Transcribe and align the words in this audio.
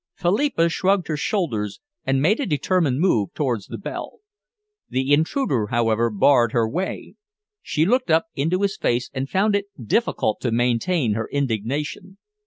Philippa 0.15 0.67
shrugged 0.67 1.09
her 1.09 1.15
shoulders 1.15 1.79
and 2.05 2.23
made 2.23 2.39
a 2.39 2.45
determined 2.47 2.99
move 2.99 3.31
towards 3.35 3.67
the 3.67 3.77
bell. 3.77 4.17
The 4.89 5.13
intruder, 5.13 5.67
however, 5.67 6.09
barred 6.09 6.53
her 6.53 6.67
way. 6.67 7.13
She 7.61 7.85
looked 7.85 8.09
up 8.09 8.25
into 8.33 8.63
his 8.63 8.77
face 8.77 9.11
and 9.13 9.29
found 9.29 9.55
it 9.55 9.65
difficult 9.79 10.41
to 10.41 10.51
maintain 10.51 11.13
her 11.13 11.29
indignation. 11.31 12.17